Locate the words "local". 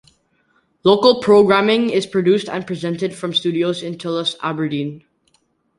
0.83-1.21